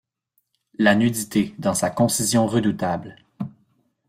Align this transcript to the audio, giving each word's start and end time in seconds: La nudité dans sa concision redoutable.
La 0.79 0.95
nudité 0.95 1.53
dans 1.59 1.75
sa 1.75 1.91
concision 1.91 2.47
redoutable. 2.47 3.17